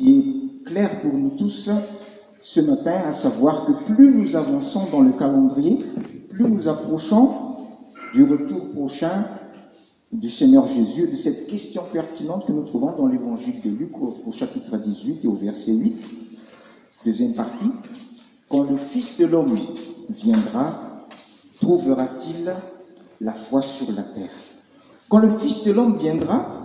[0.00, 1.70] est clair pour nous tous
[2.42, 5.78] ce matin, à savoir que plus nous avançons dans le calendrier,
[6.30, 7.56] plus nous approchons
[8.14, 9.24] du retour prochain
[10.12, 14.16] du Seigneur Jésus, de cette question pertinente que nous trouvons dans l'évangile de Luc au,
[14.26, 16.08] au chapitre 18 et au verset 8,
[17.04, 17.70] deuxième partie.
[18.48, 19.54] Quand le Fils de l'homme
[20.10, 21.06] viendra,
[21.60, 22.52] trouvera-t-il
[23.20, 24.30] la foi sur la terre?
[25.08, 26.64] Quand le Fils de l'homme viendra,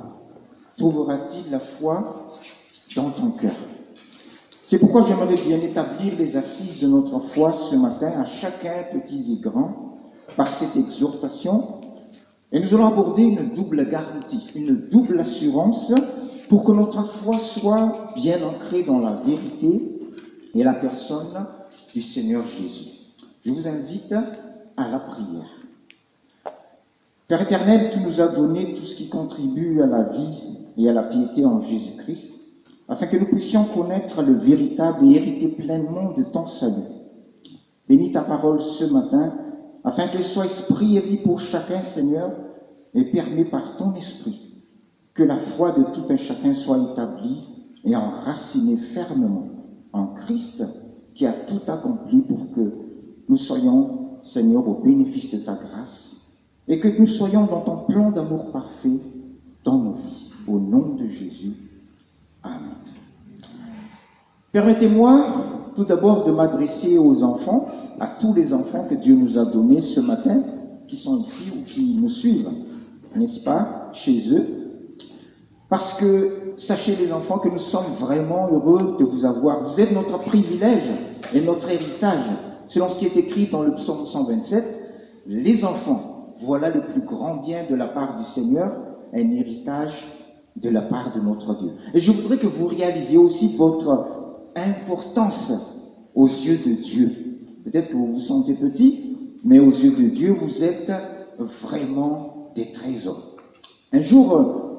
[0.77, 2.27] trouvera-t-il la foi
[2.95, 3.55] dans ton cœur
[4.51, 9.37] C'est pourquoi j'aimerais bien établir les assises de notre foi ce matin à chacun, petits
[9.37, 9.99] et grands,
[10.35, 11.79] par cette exhortation
[12.51, 15.93] et nous allons aborder une double garantie, une double assurance
[16.49, 19.99] pour que notre foi soit bien ancrée dans la vérité
[20.55, 21.45] et la personne
[21.93, 22.89] du Seigneur Jésus.
[23.45, 24.13] Je vous invite
[24.77, 25.47] à la prière.
[27.27, 30.93] Père éternel, tu nous as donné tout ce qui contribue à la vie et à
[30.93, 32.38] la piété en Jésus-Christ,
[32.89, 36.87] afin que nous puissions connaître le véritable et hériter pleinement de ton salut.
[37.87, 39.33] Bénis ta parole ce matin
[39.83, 42.31] afin qu'elle soit esprit et vie pour chacun, Seigneur,
[42.95, 44.63] et permet par ton esprit
[45.13, 47.43] que la foi de tout un chacun soit établie
[47.85, 49.47] et enracinée fermement
[49.93, 50.63] en Christ
[51.13, 52.71] qui a tout accompli pour que
[53.27, 56.33] nous soyons, Seigneur, au bénéfice de ta grâce
[56.67, 58.99] et que nous soyons dans ton plan d'amour parfait
[59.63, 60.31] dans nos vies.
[60.47, 61.68] Au nom de Jésus.
[62.43, 62.75] Amen.
[64.51, 67.67] Permettez-moi tout d'abord de m'adresser aux enfants
[67.99, 70.41] à tous les enfants que Dieu nous a donnés ce matin,
[70.87, 72.49] qui sont ici ou qui nous suivent,
[73.15, 74.45] n'est-ce pas, chez eux.
[75.69, 79.61] Parce que sachez les enfants que nous sommes vraiment heureux de vous avoir.
[79.61, 80.89] Vous êtes notre privilège
[81.35, 82.25] et notre héritage.
[82.67, 87.37] Selon ce qui est écrit dans le psaume 127, les enfants, voilà le plus grand
[87.37, 88.73] bien de la part du Seigneur,
[89.13, 90.05] un héritage
[90.55, 91.71] de la part de notre Dieu.
[91.93, 94.07] Et je voudrais que vous réalisiez aussi votre
[94.55, 95.79] importance
[96.15, 97.11] aux yeux de Dieu.
[97.63, 100.91] Peut-être que vous vous sentez petit, mais aux yeux de Dieu, vous êtes
[101.37, 103.35] vraiment des trésors.
[103.93, 104.69] Un jour,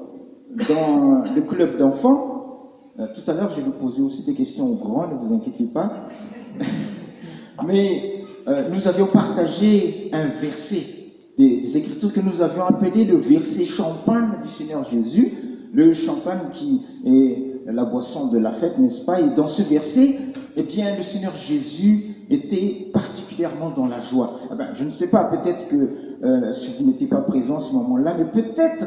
[0.69, 2.31] dans le club d'enfants,
[2.99, 5.33] euh, tout à l'heure, je vais vous poser aussi des questions aux grands, ne vous
[5.33, 6.07] inquiétez pas.
[7.65, 10.83] Mais euh, nous avions partagé un verset
[11.37, 16.49] des, des, Écritures que nous avions appelé le verset champagne du Seigneur Jésus, le champagne
[16.53, 19.19] qui est la boisson de la fête, n'est-ce pas?
[19.19, 20.17] Et dans ce verset,
[20.55, 24.39] eh bien, le Seigneur Jésus était particulièrement dans la joie.
[24.49, 25.89] Ah ben, je ne sais pas, peut-être que
[26.23, 28.85] euh, si vous n'étiez pas présent à ce moment-là, mais peut-être,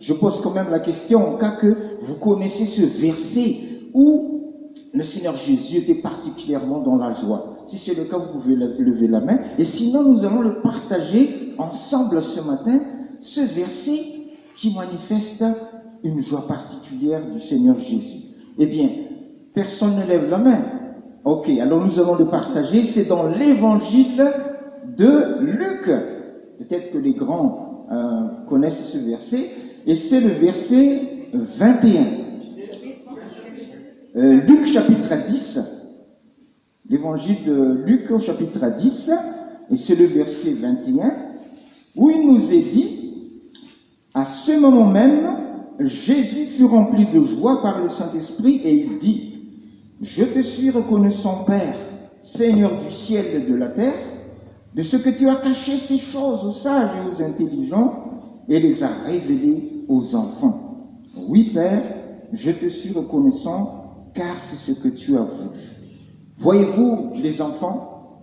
[0.00, 3.56] je pose quand même la question, en cas que vous connaissez ce verset
[3.94, 4.32] où
[4.94, 7.56] le Seigneur Jésus était particulièrement dans la joie.
[7.66, 9.38] Si c'est le cas, vous pouvez lever la main.
[9.58, 12.80] Et sinon, nous allons le partager ensemble ce matin,
[13.20, 14.00] ce verset
[14.56, 15.44] qui manifeste
[16.04, 18.22] une joie particulière du Seigneur Jésus.
[18.58, 18.88] Eh bien,
[19.54, 20.64] personne ne lève la main.
[21.24, 22.84] Ok, alors nous allons le partager.
[22.84, 24.24] C'est dans l'évangile
[24.96, 25.84] de Luc.
[26.58, 29.50] Peut-être que les grands euh, connaissent ce verset.
[29.86, 31.00] Et c'est le verset
[31.32, 32.06] 21.
[34.16, 35.60] Euh, Luc chapitre 10.
[36.88, 39.12] L'évangile de Luc au chapitre 10.
[39.70, 41.14] Et c'est le verset 21.
[41.96, 43.02] Où il nous est dit,
[44.14, 45.41] à ce moment même,
[45.80, 49.32] Jésus fut rempli de joie par le Saint-Esprit et il dit,
[50.00, 51.76] je te suis reconnaissant, Père,
[52.22, 53.94] Seigneur du ciel et de la terre,
[54.74, 58.04] de ce que tu as caché ces choses aux sages et aux intelligents
[58.48, 60.98] et les as révélées aux enfants.
[61.28, 61.82] Oui, Père,
[62.32, 65.58] je te suis reconnaissant, car c'est ce que tu as voulu.
[66.38, 68.20] Voyez-vous, les enfants,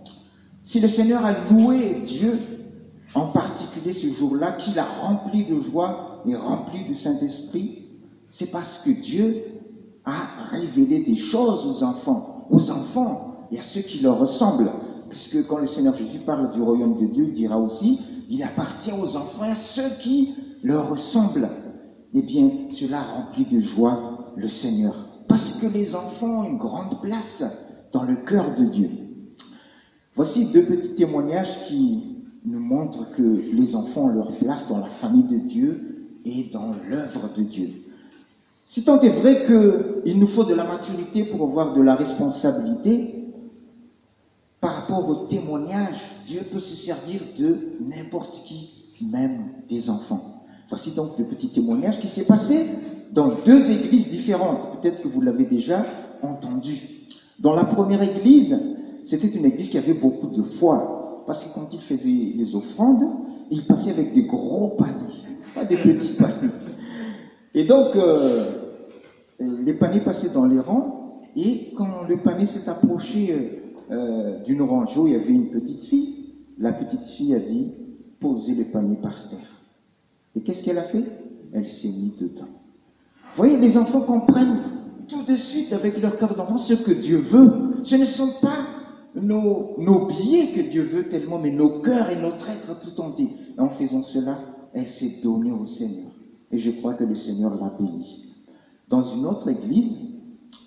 [0.62, 2.38] si le Seigneur a loué Dieu,
[3.14, 7.86] en particulier ce jour-là, qu'il a rempli de joie et rempli du Saint-Esprit,
[8.30, 9.44] c'est parce que Dieu
[10.04, 14.70] à révéler des choses aux enfants, aux enfants et à ceux qui leur ressemblent.
[15.08, 18.92] Puisque quand le Seigneur Jésus parle du royaume de Dieu, il dira aussi, il appartient
[18.92, 21.48] aux enfants, à ceux qui leur ressemblent.
[22.14, 24.94] Eh bien, cela remplit de joie le Seigneur.
[25.28, 27.44] Parce que les enfants ont une grande place
[27.92, 28.90] dans le cœur de Dieu.
[30.14, 34.86] Voici deux petits témoignages qui nous montrent que les enfants ont leur place dans la
[34.86, 37.68] famille de Dieu et dans l'œuvre de Dieu.
[38.66, 43.20] Si tant est vrai qu'il nous faut de la maturité pour avoir de la responsabilité,
[44.60, 45.96] par rapport au témoignage,
[46.26, 48.70] Dieu peut se servir de n'importe qui,
[49.10, 50.44] même des enfants.
[50.68, 52.66] Voici donc le petit témoignage qui s'est passé
[53.12, 54.80] dans deux églises différentes.
[54.80, 55.82] Peut-être que vous l'avez déjà
[56.22, 56.76] entendu.
[57.38, 58.56] Dans la première église,
[59.06, 61.24] c'était une église qui avait beaucoup de foi.
[61.26, 63.04] Parce que quand il faisait les offrandes,
[63.50, 65.19] il passait avec des gros paniers,
[65.64, 66.52] des petits paniers.
[67.54, 68.44] Et donc, euh,
[69.38, 74.96] les paniers passaient dans les rangs, et quand le panier s'est approché euh, d'une orange
[74.96, 77.72] où il y avait une petite fille, la petite fille a dit
[78.20, 79.38] posez le panier par terre.
[80.36, 81.04] Et qu'est-ce qu'elle a fait?
[81.52, 82.48] Elle s'est mise dedans.
[83.34, 84.60] Vous voyez, les enfants comprennent
[85.08, 87.50] tout de suite avec leur cœur d'enfant ce que Dieu veut.
[87.82, 88.66] Ce ne sont pas
[89.14, 93.28] nos, nos biais que Dieu veut tellement, mais nos cœurs et notre être tout entier.
[93.56, 94.38] Et en faisant cela,
[94.72, 96.10] elle s'est donnée au Seigneur.
[96.50, 98.34] Et je crois que le Seigneur l'a bénie.
[98.88, 99.98] Dans une autre église,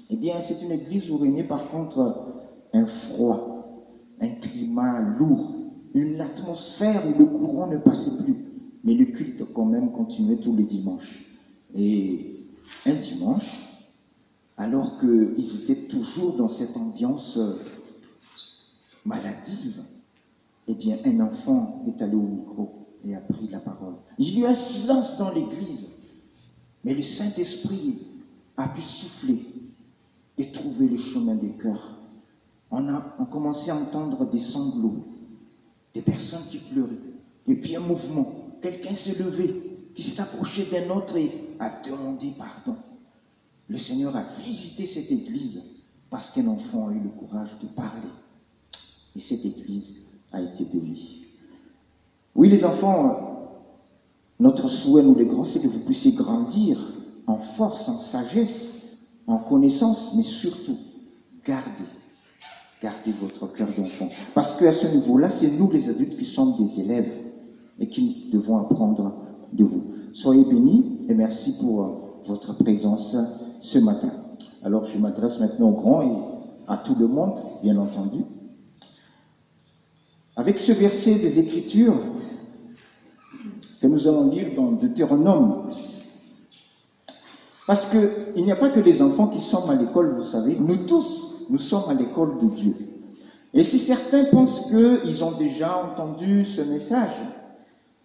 [0.10, 2.34] eh bien, c'est une église où régnait par contre
[2.74, 3.86] un froid,
[4.22, 5.56] un climat lourd,
[5.94, 8.36] une atmosphère où le courant ne passait plus.
[8.84, 11.26] Mais le culte quand même continuait tous les dimanches.
[11.76, 12.38] Et
[12.86, 13.62] un dimanche,
[14.58, 17.40] alors qu'ils étaient toujours dans cette ambiance
[19.06, 19.82] maladive,
[20.68, 23.96] eh bien, un enfant est allé au micro et a pris la parole.
[24.18, 25.88] Il y a eu un silence dans l'église,
[26.84, 28.00] mais le Saint-Esprit
[28.58, 29.46] a pu souffler
[30.38, 31.98] et trouver le chemin des cœurs.
[32.72, 35.04] On a, commencé à entendre des sanglots,
[35.94, 36.90] des personnes qui pleuraient,
[37.48, 38.58] et puis un mouvement.
[38.62, 41.30] Quelqu'un s'est levé, qui s'est approché d'un autre et
[41.60, 42.78] a demandé pardon.
[43.68, 45.62] Le Seigneur a visité cette église
[46.10, 48.10] parce qu'un enfant a eu le courage de parler.
[49.16, 49.98] Et cette église
[50.32, 51.23] a été bénie.
[52.36, 53.34] Oui, les enfants,
[54.40, 56.80] notre souhait, nous les grands, c'est que vous puissiez grandir
[57.28, 58.98] en force, en sagesse,
[59.28, 60.78] en connaissance, mais surtout,
[61.46, 61.86] gardez,
[62.82, 64.10] gardez votre cœur d'enfant.
[64.34, 67.12] Parce qu'à ce niveau-là, c'est nous les adultes qui sommes des élèves
[67.80, 69.14] et qui devons apprendre
[69.54, 69.84] de vous.
[70.12, 73.16] Soyez bénis et merci pour votre présence
[73.60, 74.12] ce matin.
[74.64, 76.34] Alors je m'adresse maintenant aux grands et
[76.68, 78.24] à tout le monde, bien entendu.
[80.36, 81.96] Avec ce verset des Écritures
[83.84, 85.72] que nous allons lire dans Deutéronome,
[87.68, 90.86] parce qu'il n'y a pas que les enfants qui sont à l'école, vous savez, nous
[90.88, 92.76] tous, nous sommes à l'école de Dieu.
[93.54, 97.12] Et si certains pensent qu'ils ont déjà entendu ce message,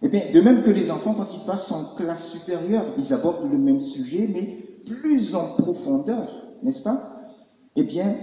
[0.01, 3.49] eh bien, de même que les enfants, quand ils passent en classe supérieure, ils abordent
[3.49, 6.27] le même sujet, mais plus en profondeur,
[6.61, 7.21] n'est-ce pas?
[7.77, 8.17] Eh bien,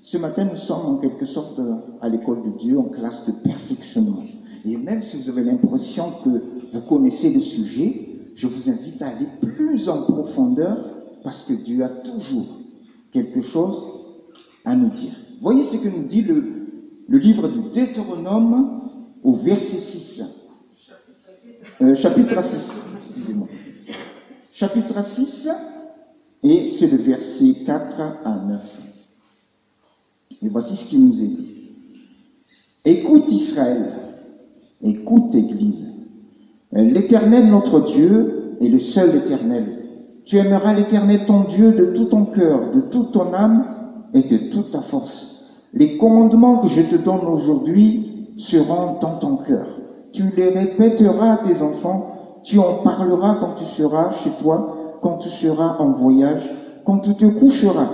[0.00, 1.60] ce matin, nous sommes en quelque sorte
[2.02, 4.22] à l'école de Dieu, en classe de perfectionnement.
[4.64, 6.30] Et même si vous avez l'impression que
[6.72, 10.84] vous connaissez le sujet, je vous invite à aller plus en profondeur
[11.22, 12.58] parce que Dieu a toujours
[13.12, 13.76] quelque chose
[14.64, 15.12] à nous dire.
[15.40, 16.44] Voyez ce que nous dit le,
[17.08, 18.82] livre du Deutéronome
[19.22, 20.24] au verset 6.
[21.82, 23.48] Euh, chapitre 6, excusez-moi.
[24.52, 25.48] Chapitre 6,
[26.42, 28.78] et c'est le verset 4 à 9.
[30.42, 31.46] Et voici ce qu'il nous est dit.
[32.84, 33.92] Écoute Israël,
[34.82, 35.88] écoute Église.
[36.72, 39.66] L'Éternel, notre Dieu, est le seul Éternel.
[40.24, 43.64] Tu aimeras l'Éternel, ton Dieu, de tout ton cœur, de toute ton âme
[44.14, 45.50] et de toute ta force.
[45.72, 49.66] Les commandements que je te donne aujourd'hui seront dans ton cœur.
[50.12, 55.18] Tu les répéteras à tes enfants, tu en parleras quand tu seras chez toi, quand
[55.18, 56.42] tu seras en voyage,
[56.84, 57.88] quand tu te coucheras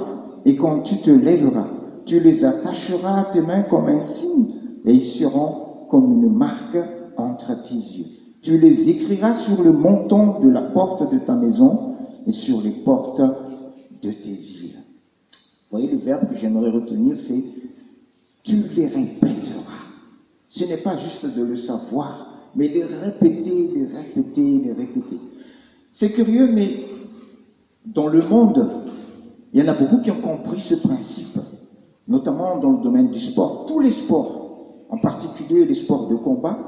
[0.44, 1.66] et quand tu te lèveras.
[2.04, 4.46] Tu les attacheras à tes mains comme un signe
[4.84, 6.78] et ils seront comme une marque
[7.16, 8.06] entre tes yeux.
[8.42, 11.94] Tu les écriras sur le montant de la porte de ta maison
[12.26, 14.76] et sur les portes de tes villes.
[15.32, 17.42] Vous voyez, le verbe que j'aimerais retenir, c'est
[18.44, 19.72] tu les répéteras.
[20.48, 25.18] Ce n'est pas juste de le savoir, mais les répéter, les répéter, les répéter.
[25.90, 26.84] C'est curieux, mais
[27.84, 28.68] dans le monde,
[29.52, 31.40] il y en a beaucoup qui ont compris ce principe,
[32.06, 33.66] notamment dans le domaine du sport.
[33.66, 34.45] Tous les sports,
[34.88, 36.58] en particulier les sports de combat,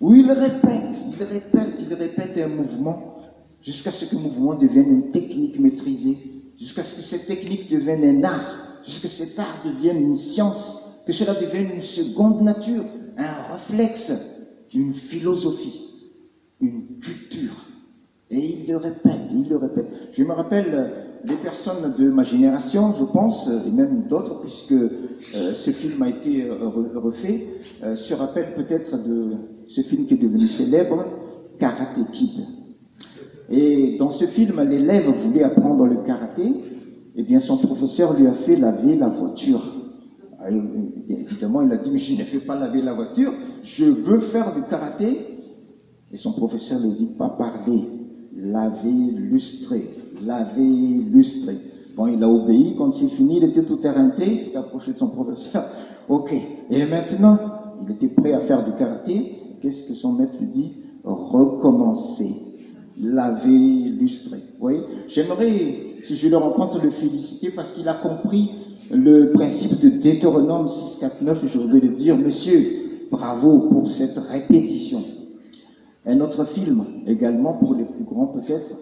[0.00, 3.16] où ils répètent, ils répètent, ils répètent un mouvement
[3.62, 6.16] jusqu'à ce que le mouvement devienne une technique maîtrisée,
[6.58, 10.16] jusqu'à ce que cette technique devienne un art, jusqu'à ce que cet art devienne une
[10.16, 12.84] science, que cela devienne une seconde nature,
[13.18, 14.12] un réflexe,
[14.74, 15.82] une philosophie,
[16.60, 17.66] une culture.
[18.30, 19.86] Et il le répète, il le répète.
[20.12, 25.54] Je me rappelle les personnes de ma génération, je pense, et même d'autres, puisque euh,
[25.54, 27.46] ce film a été euh, refait,
[27.82, 29.32] euh, se rappellent peut-être de
[29.66, 31.04] ce film qui est devenu célèbre,
[31.58, 32.44] Karate Kid.
[33.50, 36.44] Et dans ce film, l'élève voulait apprendre le karaté,
[37.16, 39.60] et bien son professeur lui a fait laver la voiture.
[40.38, 40.48] Ah,
[41.08, 44.54] évidemment, il a dit, mais je ne fais pas laver la voiture, je veux faire
[44.54, 45.26] du karaté.
[46.12, 47.84] Et son professeur lui dit, pas parler,
[48.36, 49.84] laver, lustrer,
[50.24, 50.62] laver,
[51.12, 51.56] lustrer.
[51.96, 54.98] Bon, il a obéi, quand c'est fini, il était tout éreinté, il s'est approché de
[54.98, 55.64] son professeur.
[56.08, 56.32] Ok,
[56.70, 57.38] et maintenant,
[57.86, 59.36] il était prêt à faire du karaté.
[59.60, 60.72] Qu'est-ce que son maître lui dit?
[61.04, 62.34] Recommencer,
[62.98, 64.38] laver, lustrer.
[64.38, 64.80] Vous voyez?
[65.08, 68.50] J'aimerais si je le rencontre, le féliciter parce qu'il a compris
[68.90, 71.52] le principe de Deutéronome 6, 4, 9.
[71.52, 75.02] Je voudrais lui dire, monsieur, bravo pour cette répétition.
[76.06, 78.72] Un autre film, également pour les plus grands peut-être,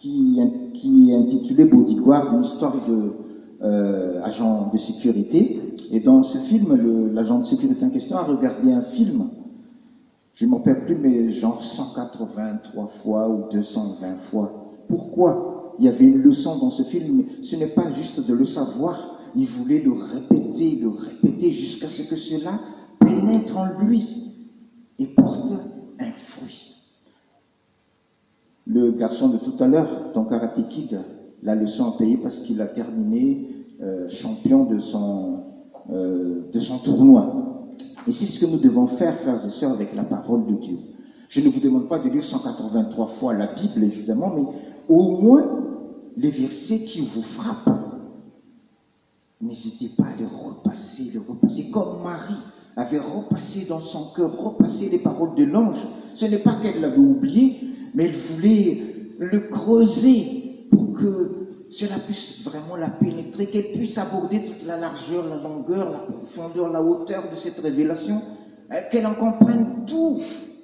[0.00, 0.38] qui,
[1.10, 3.12] est intitulé Bodyguard, une histoire de
[3.62, 4.20] euh,
[4.72, 5.60] de sécurité.
[5.92, 9.28] Et dans ce film, l'agent de sécurité en question a regardé un film,
[10.32, 14.84] je ne m'en rappelle plus, mais genre 183 fois ou 220 fois.
[14.88, 18.44] Pourquoi Il y avait une leçon dans ce film, ce n'est pas juste de le
[18.44, 22.58] savoir, il voulait le répéter, le répéter jusqu'à ce que cela
[23.00, 24.32] pénètre en lui
[24.98, 25.52] et porte
[25.98, 26.69] un fruit.
[28.72, 31.00] Le garçon de tout à l'heure, ton Karate Kid,
[31.42, 33.48] la leçon a payé parce qu'il a terminé
[33.82, 35.40] euh, champion de son,
[35.92, 37.66] euh, de son tournoi.
[38.06, 40.76] Et c'est ce que nous devons faire, frères et sœurs, avec la parole de Dieu.
[41.28, 44.44] Je ne vous demande pas de lire 183 fois la Bible, évidemment, mais
[44.88, 45.44] au moins
[46.16, 47.76] les versets qui vous frappent.
[49.40, 52.34] N'hésitez pas à les repasser, les repasser, comme Marie
[52.76, 55.88] avait repassé dans son cœur, repassé les paroles de l'ange.
[56.14, 62.42] Ce n'est pas qu'elle l'avait oublié, mais elle voulait le creuser pour que cela puisse
[62.42, 67.30] vraiment la pénétrer, qu'elle puisse aborder toute la largeur, la longueur, la profondeur, la hauteur
[67.30, 68.20] de cette révélation,
[68.72, 70.20] euh, qu'elle en comprenne tout,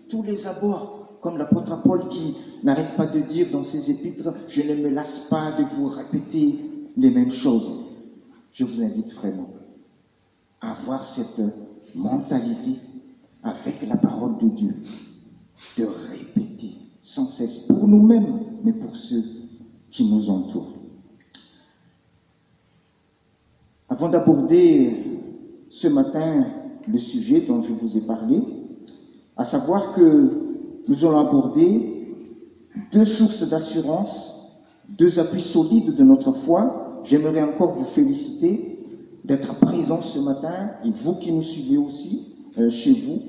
[0.08, 4.62] tous les abords, comme l'apôtre Paul qui n'arrête pas de dire dans ses épîtres, je
[4.62, 6.58] ne me lasse pas de vous répéter
[6.96, 7.70] les mêmes choses.
[8.52, 9.50] Je vous invite vraiment
[10.60, 11.42] à avoir cette
[11.94, 12.76] mentalité
[13.42, 14.74] avec la parole de Dieu,
[15.78, 16.75] de répéter
[17.06, 19.22] sans cesse pour nous-mêmes, mais pour ceux
[19.92, 20.72] qui nous entourent.
[23.88, 25.20] Avant d'aborder
[25.70, 26.48] ce matin
[26.88, 28.42] le sujet dont je vous ai parlé,
[29.36, 30.30] à savoir que
[30.88, 32.16] nous allons aborder
[32.90, 34.50] deux sources d'assurance,
[34.88, 37.02] deux appuis solides de notre foi.
[37.04, 38.80] J'aimerais encore vous féliciter
[39.24, 43.20] d'être présents ce matin et vous qui nous suivez aussi euh, chez vous,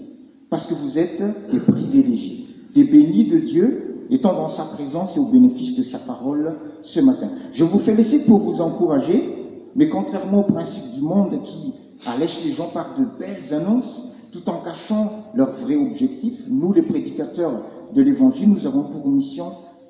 [0.50, 2.47] parce que vous êtes des privilégiés,
[2.78, 7.00] des bénis de Dieu, étant dans sa présence et au bénéfice de sa parole ce
[7.00, 7.30] matin.
[7.52, 9.38] Je vous félicite pour vous encourager
[9.76, 11.74] mais contrairement au principe du monde qui
[12.08, 16.82] allège les gens par de belles annonces, tout en cachant leur vrai objectif, nous, les
[16.82, 19.46] prédicateurs de l'Évangile, nous avons pour mission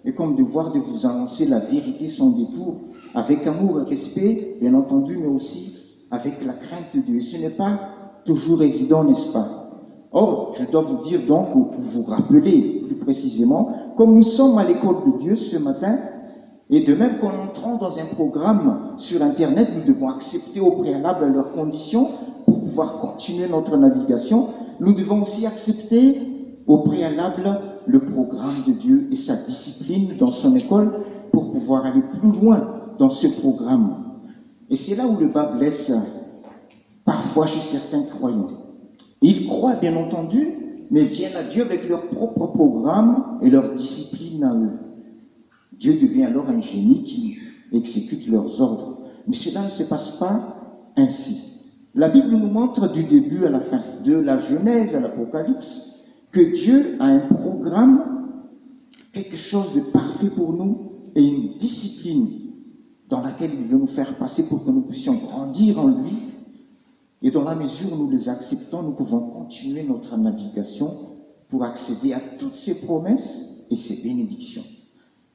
[0.05, 2.75] et comme devoir de vous annoncer la vérité sans détour,
[3.15, 5.73] avec amour et respect, bien entendu, mais aussi
[6.11, 7.19] avec la crainte de Dieu.
[7.19, 7.79] ce n'est pas
[8.25, 9.69] toujours évident, n'est-ce pas?
[10.11, 14.63] Or, je dois vous dire donc, ou vous rappeler plus précisément, comme nous sommes à
[14.63, 15.97] l'école de Dieu ce matin,
[16.69, 21.31] et de même qu'en entrant dans un programme sur Internet, nous devons accepter au préalable
[21.33, 22.09] leurs conditions
[22.45, 24.47] pour pouvoir continuer notre navigation.
[24.81, 26.21] Nous devons aussi accepter
[26.67, 32.01] au préalable le programme de Dieu et sa discipline dans son école pour pouvoir aller
[32.19, 32.67] plus loin
[32.99, 34.03] dans ce programme.
[34.69, 35.93] Et c'est là où le bas blesse
[37.05, 38.47] parfois chez certains croyants.
[39.21, 44.43] Ils croient, bien entendu, mais viennent à Dieu avec leur propre programme et leur discipline
[44.43, 44.71] à eux.
[45.73, 47.37] Dieu devient alors un génie qui
[47.71, 48.97] exécute leurs ordres.
[49.27, 51.47] Mais cela ne se passe pas ainsi.
[51.93, 56.41] La Bible nous montre du début à la fin, de la Genèse à l'Apocalypse, que
[56.41, 58.37] Dieu a un programme,
[59.13, 62.29] quelque chose de parfait pour nous et une discipline
[63.09, 66.26] dans laquelle il veut nous faire passer pour que nous puissions grandir en lui.
[67.27, 70.95] Et dans la mesure où nous les acceptons, nous pouvons continuer notre navigation
[71.49, 74.63] pour accéder à toutes ses promesses et ses bénédictions.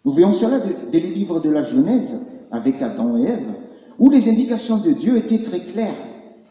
[0.03, 0.59] Nous voyons cela
[0.91, 2.19] dès le livre de la Genèse
[2.51, 3.55] avec Adam et Ève,
[3.99, 6.03] où les indications de Dieu étaient très claires.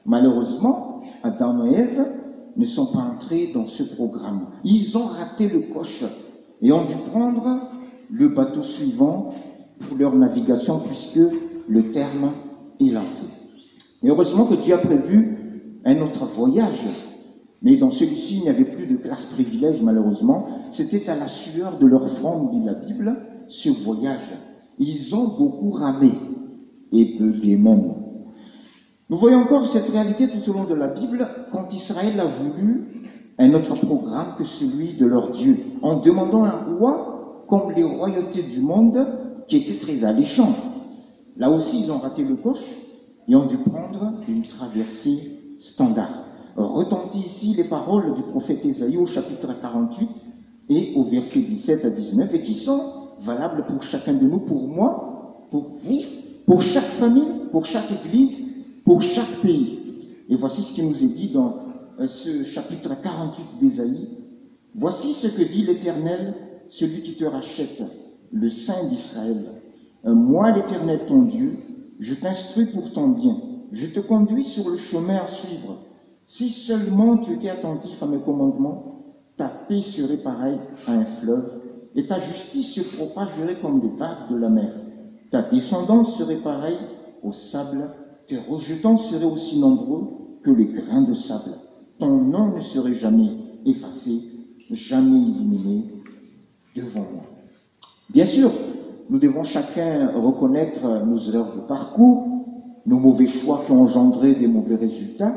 [0.06, 2.06] Malheureusement, Adam et Ève
[2.56, 4.46] ne sont pas entrés dans ce programme.
[4.64, 6.04] Ils ont raté le coche
[6.62, 7.62] et ont dû prendre
[8.12, 9.34] le bateau suivant
[9.80, 11.34] pour leur navigation puisque
[11.68, 12.32] le terme
[12.80, 13.41] est lancé.
[14.04, 16.80] Et heureusement que Dieu a prévu un autre voyage.
[17.62, 20.46] Mais dans celui-ci, il n'y avait plus de classe privilège, malheureusement.
[20.72, 23.16] C'était à la sueur de leur front, dit la Bible,
[23.48, 24.34] ce voyage.
[24.80, 26.12] Ils ont beaucoup ramé
[26.92, 27.94] et bugué même.
[29.10, 32.88] Nous voyons encore cette réalité tout au long de la Bible quand Israël a voulu
[33.38, 38.44] un autre programme que celui de leur Dieu, en demandant un roi comme les royautés
[38.44, 39.06] du monde
[39.48, 40.56] qui étaient très alléchants.
[41.38, 42.64] Là aussi, ils ont raté le coche
[43.30, 46.26] ont dû prendre une traversée standard.
[46.56, 50.10] Retentit ici les paroles du prophète Ésaïe au chapitre 48
[50.70, 52.82] et au verset 17 à 19 et qui sont
[53.22, 56.02] valable pour chacun de nous, pour moi, pour vous,
[56.46, 58.38] pour chaque famille, pour chaque église,
[58.84, 59.80] pour chaque pays.
[60.30, 61.56] Et voici ce qui nous est dit dans
[62.00, 64.10] euh, ce chapitre 48 d'Ésaïe.
[64.76, 66.34] Voici ce que dit l'Éternel,
[66.70, 67.84] celui qui te rachète,
[68.32, 69.44] le Saint d'Israël.
[70.06, 71.58] Moi, l'Éternel ton Dieu,
[72.02, 73.38] je t'instruis pour ton bien.
[73.72, 75.78] Je te conduis sur le chemin à suivre.
[76.26, 78.96] Si seulement tu étais attentif à mes commandements,
[79.38, 81.62] ta paix serait pareille à un fleuve,
[81.96, 84.74] et ta justice se propagerait comme les vagues de la mer.
[85.30, 86.80] Ta descendance serait pareille
[87.24, 87.90] au sable,
[88.28, 90.08] tes rejetants seraient aussi nombreux
[90.44, 91.54] que les grains de sable.
[92.00, 93.30] Ton nom ne serait jamais
[93.66, 94.22] effacé,
[94.72, 95.86] jamais éliminé
[96.76, 97.24] devant moi.
[98.10, 98.52] Bien sûr,
[99.12, 102.46] nous devons chacun reconnaître nos erreurs de parcours,
[102.86, 105.36] nos mauvais choix qui ont engendré des mauvais résultats,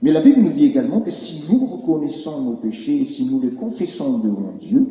[0.00, 3.40] mais la Bible nous dit également que si nous reconnaissons nos péchés et si nous
[3.40, 4.86] les confessons devant Dieu,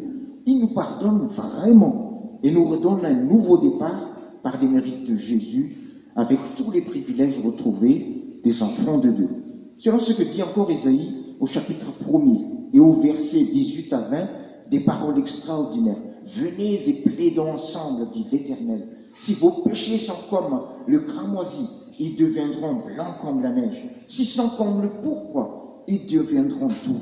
[0.46, 4.10] il nous pardonne vraiment et nous redonne un nouveau départ
[4.44, 5.78] par les mérites de Jésus
[6.18, 9.30] avec tous les privilèges retrouvés des enfants de Dieu.
[9.78, 14.28] Selon ce que dit encore Isaïe au chapitre 1er et au verset 18 à 20,
[14.70, 16.09] des paroles extraordinaires.
[16.26, 18.88] Venez et plaidons ensemble, dit l'Éternel.
[19.18, 21.68] Si vos péchés sont comme le cramoisi,
[22.00, 23.90] ils deviendront blancs comme la neige.
[24.08, 27.02] S'ils sont comme le pourpre, ils deviendront doux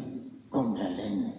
[0.50, 1.32] comme la laine.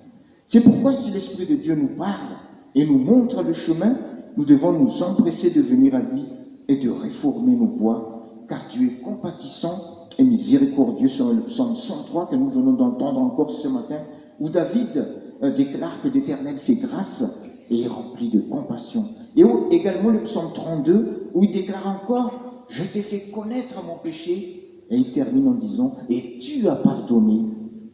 [0.46, 2.36] C'est pourquoi si l'Esprit de Dieu nous parle
[2.74, 3.96] et nous montre le chemin,
[4.36, 6.24] nous devons nous empresser de venir à lui
[6.68, 12.28] et de réformer nos voies, car Dieu est compatissant et miséricordieux sur le psaume 103
[12.28, 14.02] que nous venons d'entendre encore ce matin,
[14.38, 15.06] où David
[15.42, 19.04] euh, déclare que l'Éternel fait grâce et rempli de compassion.
[19.36, 24.84] Et également le psaume 32, où il déclare encore, je t'ai fait connaître mon péché,
[24.90, 27.44] et il termine en disant, et tu as pardonné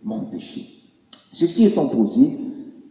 [0.02, 0.66] mon péché.
[1.32, 2.38] Ceci étant posé,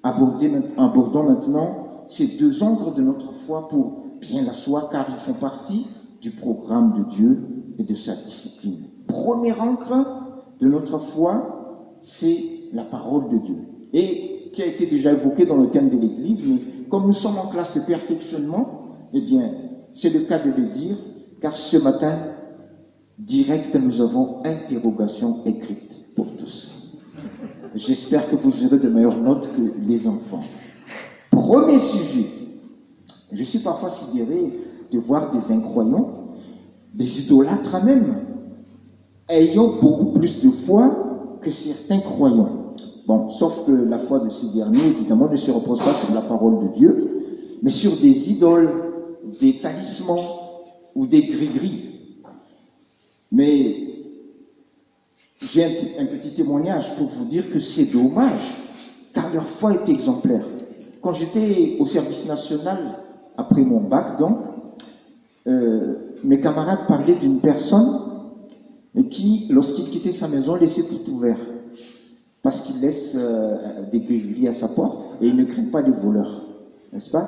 [0.04, 5.88] abordons maintenant ces deux encres de notre foi pour bien l'asseoir, car ils font partie
[6.22, 7.42] du programme de Dieu
[7.80, 8.88] et de sa discipline.
[9.08, 10.06] Premier encre
[10.60, 12.38] de notre foi, c'est
[12.74, 13.58] la parole de Dieu.
[13.94, 16.60] Et qui a été déjà évoqué dans le thème de l'Église, mais
[16.90, 19.52] comme nous sommes en classe de perfectionnement, eh bien,
[19.94, 20.98] c'est le cas de le dire,
[21.42, 22.18] car ce matin,
[23.18, 26.72] direct, nous avons interrogation écrite pour tous.
[27.76, 30.44] J'espère que vous aurez de meilleures notes que les enfants.
[31.32, 32.28] Premier sujet.
[33.32, 34.54] Je suis parfois sidéré
[34.92, 36.36] de voir des incroyants,
[36.94, 38.16] des idolâtres même,
[39.28, 42.63] ayant beaucoup plus de foi que certains croyants.
[43.06, 46.22] Bon, sauf que la foi de ces derniers, évidemment, ne se repose pas sur la
[46.22, 48.70] parole de Dieu, mais sur des idoles,
[49.40, 50.20] des talismans
[50.96, 51.90] ou des gris-gris.
[53.32, 53.94] Mais
[55.42, 58.42] j'ai un, petit témoignage pour vous dire que c'est dommage,
[59.14, 60.46] car leur foi est exemplaire.
[61.02, 63.00] Quand j'étais au service national,
[63.36, 64.38] après mon bac, donc,
[65.48, 68.00] euh, mes camarades parlaient d'une personne
[69.10, 71.40] qui, lorsqu'il quittait sa maison, laissait tout ouvert.
[72.44, 75.92] Parce qu'il laisse euh, des grilles à sa porte et il ne craint pas les
[75.92, 76.44] voleurs.
[76.92, 77.28] N'est-ce pas?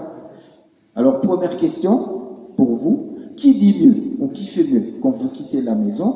[0.94, 2.08] Alors, première question
[2.56, 3.12] pour vous.
[3.36, 6.16] Qui dit mieux ou qui fait mieux quand vous quittez la maison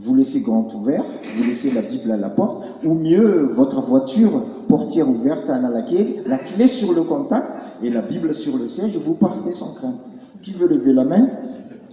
[0.00, 1.04] vous laissez grand ouvert,
[1.36, 5.82] vous laissez la Bible à la porte, ou mieux, votre voiture, portière ouverte à la
[5.82, 7.46] clé, la clé sur le contact
[7.82, 10.10] et la Bible sur le siège, vous partez sans crainte?
[10.42, 11.28] Qui veut lever la main?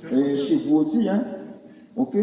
[0.10, 1.22] Chez vous aussi, hein?
[1.98, 2.18] Ok,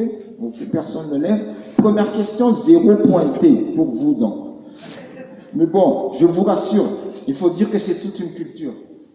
[0.73, 1.55] personne ne lève.
[1.85, 4.37] Première question, zéro pointé pour vous donc.
[5.55, 6.87] Mais bon, je vous rassure,
[7.29, 8.73] il faut dire que c'est toute une culture.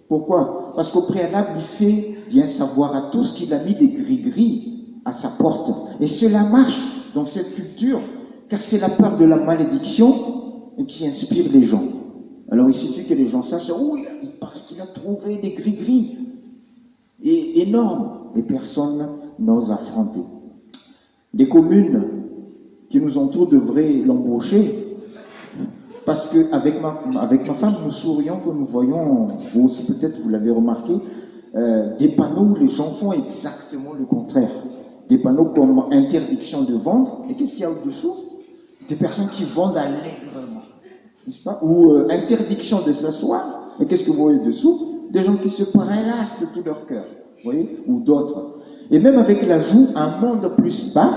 [0.08, 0.72] Pourquoi?
[0.76, 5.12] Parce qu'au préalable, il fait bien savoir à tous qu'il a mis des gris-gris à
[5.12, 5.72] sa porte.
[6.00, 6.80] Et cela marche
[7.16, 8.02] dans cette culture,
[8.50, 10.14] car c'est la peur de la malédiction
[10.88, 11.86] qui inspire les gens.
[12.52, 16.20] Alors il suffit que les gens sachent, oui, il paraît qu'il a trouvé des gris-gris
[17.24, 19.08] et énormes, et personne
[19.40, 20.22] n'ose affronter.
[21.34, 22.19] Les communes
[22.90, 24.98] qui nous entourent devraient l'embaucher,
[26.06, 30.30] parce qu'avec ma, avec ma femme, nous sourions quand nous voyons, vous aussi peut-être vous
[30.30, 30.94] l'avez remarqué,
[31.56, 34.50] euh, des panneaux où les gens font exactement le contraire
[35.10, 37.26] des panneaux comme interdiction de vendre.
[37.30, 38.16] Et qu'est-ce qu'il y a au-dessous?
[38.88, 40.62] Des personnes qui vendent allègrement,
[41.26, 41.60] n'est-ce pas?
[41.62, 43.74] Ou euh, interdiction de s'asseoir.
[43.80, 47.06] Et qu'est-ce que vous voyez dessous Des gens qui se prélassent de tout leur cœur,
[47.44, 47.80] vous voyez?
[47.88, 48.60] Ou d'autres.
[48.92, 51.12] Et même avec l'ajout, un monde plus bas,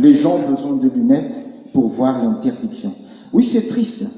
[0.00, 1.38] les gens ont besoin de lunettes
[1.72, 2.92] pour voir l'interdiction.
[3.32, 4.08] Oui, c'est triste.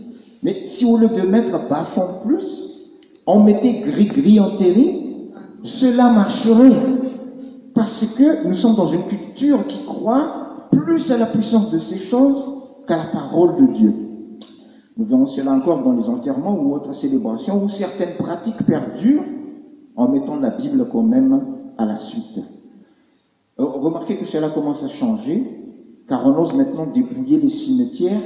[0.42, 2.90] Mais si au lieu de mettre bas en plus,
[3.27, 5.31] on mettait gris-gris enterré,
[5.62, 6.77] cela marcherait.
[7.75, 11.99] Parce que nous sommes dans une culture qui croit plus à la puissance de ces
[11.99, 12.42] choses
[12.87, 13.95] qu'à la parole de Dieu.
[14.97, 19.25] Nous verrons cela encore dans les enterrements ou autres célébrations où certaines pratiques perdurent
[19.97, 21.40] en mettant la Bible quand même
[21.79, 22.42] à la suite.
[23.59, 25.62] Euh, remarquez que cela commence à changer,
[26.12, 28.20] car on ose maintenant dépouiller les cimetières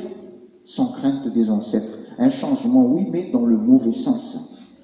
[0.64, 1.98] sans crainte des ancêtres.
[2.18, 4.74] Un changement, oui, mais dans le mauvais sens.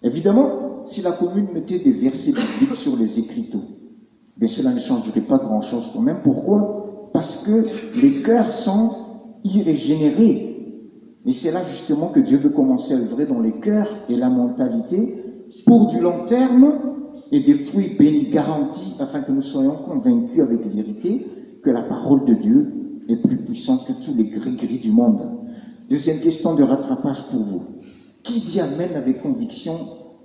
[0.00, 3.64] Évidemment, si la commune mettait des versets bibliques sur les écriteaux
[4.40, 6.20] Mais cela ne changerait pas grand-chose quand même.
[6.22, 7.10] Pourquoi?
[7.12, 7.66] Parce que
[8.00, 8.90] les cœurs sont
[9.42, 10.86] irrégénérés.
[11.26, 14.30] Et c'est là justement que Dieu veut commencer à œuvrer dans les cœurs et la
[14.30, 15.16] mentalité
[15.66, 16.74] pour du long terme
[17.32, 21.26] et des fruits bénis garantis afin que nous soyons convaincus avec vérité
[21.62, 22.72] que la parole de Dieu
[23.08, 25.20] est plus puissante que tous les gris-gris du monde.
[25.88, 27.62] Deuxième question de rattrapage pour vous.
[28.22, 29.76] Qui dit Amen avec conviction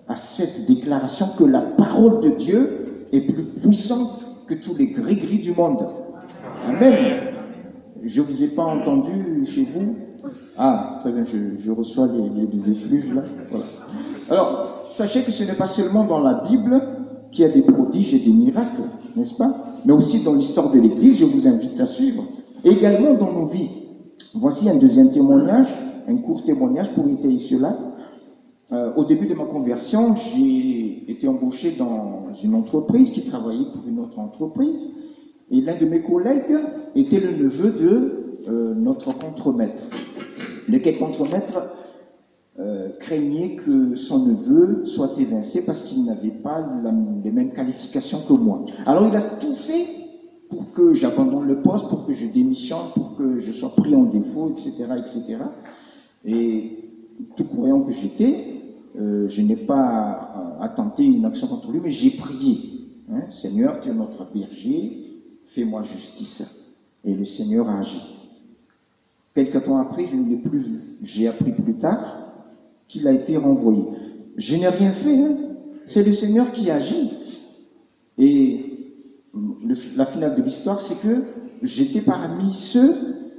[0.07, 5.39] à cette déclaration que la parole de Dieu est plus puissante que tous les gris-gris
[5.39, 5.87] du monde?
[6.65, 7.33] Amen.
[8.03, 9.95] Je ne vous ai pas entendu chez vous?
[10.57, 13.23] Ah, très bien, je, reçois les, les, là.
[14.29, 16.81] Alors, sachez que ce n'est pas seulement dans la Bible
[17.31, 18.81] qu'il y a des prodiges et des miracles,
[19.15, 19.55] n'est-ce pas?
[19.85, 22.23] Mais aussi dans l'histoire de l'Église, je vous invite à suivre.
[22.63, 23.69] également dans nos vies.
[24.33, 25.67] Voici un deuxième témoignage,
[26.07, 27.77] un court témoignage pour étayer cela.
[28.71, 33.87] Euh, au début de ma conversion, j'ai été embauché dans une entreprise qui travaillait pour
[33.87, 34.87] une autre entreprise.
[35.49, 36.57] Et l'un de mes collègues
[36.95, 39.83] était le neveu de euh, notre contremaître.
[40.67, 41.61] Lequel contremaître?
[42.59, 46.67] Euh, craignait que son neveu soit évincé parce qu'il n'avait pas
[47.23, 48.65] les mêmes qualifications que moi.
[48.87, 49.85] Alors il a tout fait
[50.49, 54.05] pour que j'abandonne le poste, pour que je démissionne, pour que je sois pris en
[54.05, 55.37] défaut, etc., etc.
[56.25, 56.89] Et
[57.35, 58.55] tout croyant que j'étais,
[58.99, 62.87] euh, je n'ai pas attenté une action contre lui, mais j'ai prié.
[63.11, 66.75] Hein, Seigneur, tu es notre berger, fais-moi justice.
[67.05, 68.01] Et le Seigneur a agi.
[69.35, 70.79] Quelques temps après, je ne l'ai plus vu.
[71.03, 72.26] J'ai appris plus tard
[72.87, 73.83] qu'il a été renvoyé.
[74.37, 75.17] Je n'ai rien fait.
[75.17, 75.37] Hein.
[75.85, 77.11] C'est le Seigneur qui agit.
[78.17, 78.67] Et
[79.95, 81.23] la finale de l'histoire, c'est que
[81.63, 82.93] j'étais parmi ceux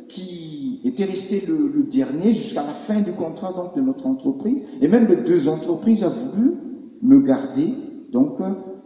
[0.09, 4.63] qui étaient restés le, dernier jusqu'à la fin du contrat de notre entreprise.
[4.81, 6.55] Et même les deux entreprises ont voulu
[7.03, 7.75] me garder
[8.13, 8.39] donc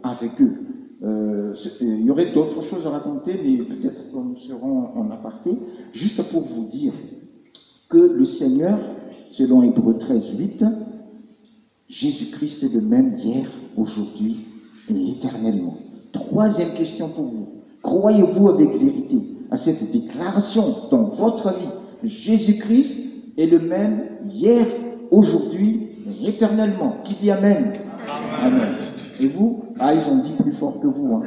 [0.03, 0.53] avec eux.
[1.03, 5.51] Euh, il y aurait d'autres choses à raconter, mais peut-être que nous serons en aparté,
[5.91, 6.93] juste pour vous dire
[7.89, 8.79] que le Seigneur
[9.33, 10.65] selon Hébreu 13, 8,
[11.89, 14.45] Jésus-Christ est le même hier, aujourd'hui
[14.91, 15.75] et éternellement.
[16.11, 17.47] Troisième question pour vous.
[17.81, 19.17] Croyez-vous avec vérité
[19.49, 21.65] à cette déclaration dans votre vie
[22.03, 24.67] Jésus-Christ est le même hier,
[25.09, 25.87] aujourd'hui
[26.21, 26.97] et éternellement?
[27.03, 27.73] Qui dit Amen?
[28.39, 28.75] Amen.
[29.19, 29.63] Et vous?
[29.79, 31.15] Ah, ils ont dit plus fort que vous.
[31.15, 31.23] Hein.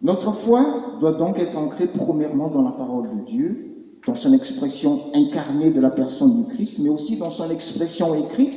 [0.00, 3.71] Notre foi doit donc être ancrée premièrement dans la parole de Dieu
[4.06, 8.56] dans son expression incarnée de la personne du Christ, mais aussi dans son expression écrite,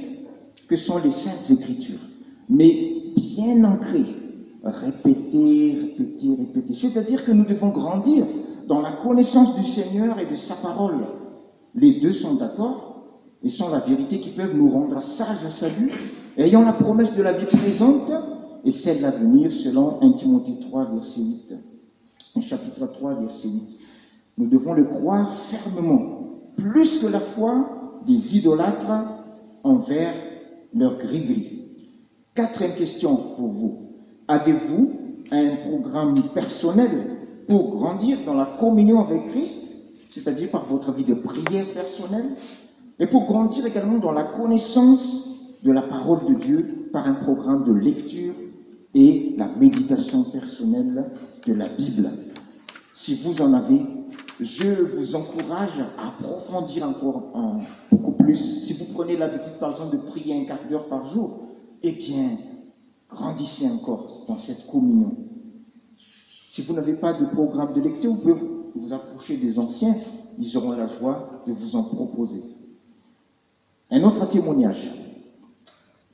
[0.68, 2.00] que sont les saintes écritures.
[2.50, 4.16] Mais bien ancrées,
[4.64, 6.74] répétées, répétées, répétées.
[6.74, 8.26] C'est-à-dire que nous devons grandir
[8.68, 11.06] dans la connaissance du Seigneur et de sa parole.
[11.76, 13.04] Les deux sont d'accord
[13.44, 15.92] et sont la vérité qui peuvent nous rendre sages au salut,
[16.38, 18.12] ayant la promesse de la vie présente
[18.64, 22.42] et celle d'avenir selon 1 Timothée 3, verset 8.
[22.42, 23.62] Chapitre 3, verset 8.
[24.38, 28.92] Nous devons le croire fermement, plus que la foi des idolâtres
[29.64, 30.14] envers
[30.74, 31.70] leur gris-gris.
[32.34, 33.78] Quatrième question pour vous.
[34.28, 34.92] Avez-vous
[35.32, 36.90] un programme personnel
[37.48, 39.62] pour grandir dans la communion avec Christ,
[40.12, 42.32] c'est-à-dire par votre vie de prière personnelle,
[43.00, 45.30] et pour grandir également dans la connaissance
[45.64, 48.34] de la parole de Dieu par un programme de lecture
[48.94, 51.06] et la méditation personnelle
[51.46, 52.10] de la Bible?
[52.94, 53.82] Si vous en avez,
[54.40, 57.32] je vous encourage à approfondir encore
[57.92, 58.38] beaucoup plus.
[58.38, 61.40] Si vous prenez l'habitude, par exemple, de prier un quart d'heure par jour,
[61.84, 62.38] eh bien,
[63.10, 65.16] grandissez encore dans cette communion.
[65.98, 68.40] Si vous n'avez pas de programme de lecture, vous pouvez
[68.76, 69.96] vous approcher des anciens,
[70.38, 72.42] ils auront la joie de vous en proposer.
[73.92, 74.92] Un autre témoignage.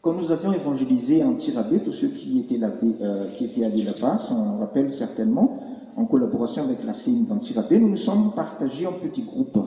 [0.01, 4.57] Quand nous avions évangélisé Antirabé, tous ceux qui étaient, euh, qui étaient allés là-bas s'en
[4.57, 5.60] rappellent certainement,
[5.95, 9.58] en collaboration avec la CIN d'Antirabé, nous nous sommes partagés en petits groupes.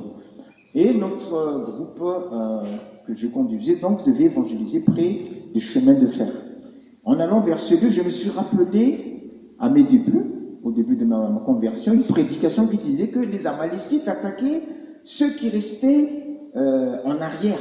[0.75, 2.63] Et notre groupe euh,
[3.07, 6.29] que je conduisais donc devait évangéliser près du chemin de fer.
[7.05, 11.05] En allant vers ce lieu, je me suis rappelé à mes débuts, au début de
[11.05, 14.63] ma, conversion, une prédication qui disait que les Amalécites attaquaient
[15.05, 16.09] ceux qui restaient
[16.57, 17.59] euh, en arrière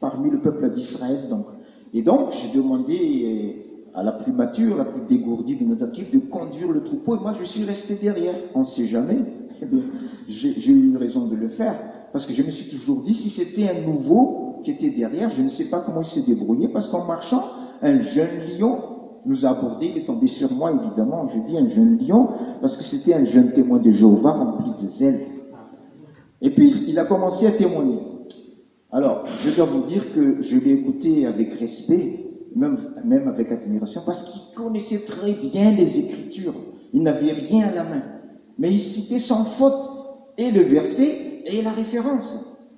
[0.00, 1.28] parmi le peuple d'Israël.
[1.30, 1.46] Donc.
[1.94, 3.65] Et donc, j'ai demandé
[3.96, 7.16] à la plus mature, la plus dégourdie de notre équipe, de conduire le troupeau.
[7.16, 8.36] Et moi, je suis resté derrière.
[8.54, 9.18] On ne sait jamais.
[9.62, 9.66] Eh
[10.28, 11.78] j'ai eu raison de le faire.
[12.12, 15.40] Parce que je me suis toujours dit, si c'était un nouveau qui était derrière, je
[15.40, 16.68] ne sais pas comment il s'est débrouillé.
[16.68, 17.42] Parce qu'en marchant,
[17.80, 18.76] un jeune lion
[19.24, 19.86] nous a abordé.
[19.86, 21.26] Il est tombé sur moi, évidemment.
[21.28, 22.28] Je dis un jeune lion,
[22.60, 25.20] parce que c'était un jeune témoin de Jéhovah rempli de zèle.
[26.42, 28.00] Et puis, il a commencé à témoigner.
[28.92, 34.24] Alors, je dois vous dire que je l'ai écouté avec respect même, avec admiration, parce
[34.24, 36.54] qu'il connaissait très bien les Écritures.
[36.92, 38.02] Il n'avait rien à la main.
[38.58, 39.84] Mais il citait sans faute
[40.38, 42.68] et le verset et la référence.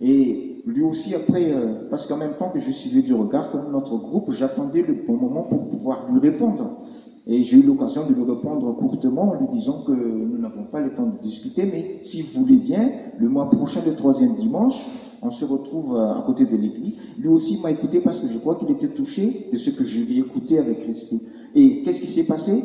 [0.00, 3.70] Et lui aussi, après, euh, parce qu'en même temps que je suivais du regard comme
[3.72, 6.82] notre groupe, j'attendais le bon moment pour pouvoir lui répondre.
[7.26, 10.80] Et j'ai eu l'occasion de lui répondre courtement en lui disant que nous n'avons pas
[10.80, 14.84] le temps de discuter, mais si vous voulez bien, le mois prochain, le troisième dimanche,
[15.22, 16.94] on se retrouve à côté de l'église.
[17.18, 20.00] Lui aussi m'a écouté parce que je crois qu'il était touché de ce que je
[20.00, 21.20] lui ai écouté avec respect.
[21.54, 22.62] Et qu'est-ce qui s'est passé?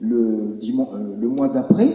[0.00, 1.94] Le, dimanche, euh, le mois d'après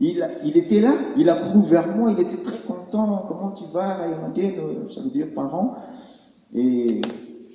[0.00, 3.24] il, il, était là, il a couru vers moi, il était très content.
[3.28, 5.74] Comment tu vas, euh, Ça veut dire parent.
[6.54, 7.00] Et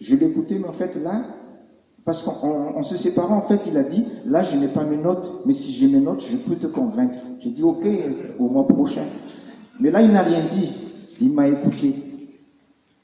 [0.01, 1.23] je écouté, mais en fait là,
[2.09, 5.43] parce qu'en se séparant, en fait, il a dit, là, je n'ai pas mes notes,
[5.45, 7.13] mais si j'ai mes notes, je peux te convaincre.
[7.39, 7.85] J'ai dit, ok,
[8.39, 9.03] au mois prochain.
[9.79, 10.71] Mais là, il n'a rien dit.
[11.21, 11.93] Il m'a écouté.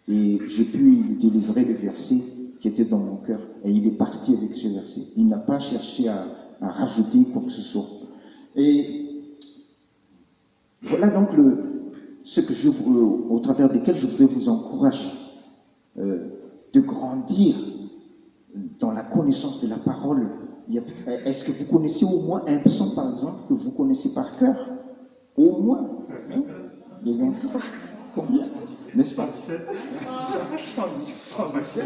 [0.08, 2.18] Et j'ai pu délivrer le verset
[2.60, 3.42] qui était dans mon cœur.
[3.64, 5.02] Et il est parti avec ce verset.
[5.16, 6.26] Il n'a pas cherché à,
[6.60, 7.86] rajouter quoi que ce soit.
[8.56, 9.36] Et
[10.82, 11.30] voilà donc
[12.24, 15.12] ce que je, au travers desquels je voudrais vous encourager
[16.00, 16.30] euh,
[16.74, 17.56] de grandir
[18.80, 20.30] dans la connaissance de la parole.
[21.26, 24.56] Est-ce que vous connaissez au moins un psaume, par exemple, que vous connaissez par cœur?
[25.38, 25.90] Au moins
[26.32, 26.44] hein
[27.04, 27.14] Les
[28.16, 28.46] Combien?
[28.96, 29.28] N'est-ce pas?
[30.24, 31.86] 117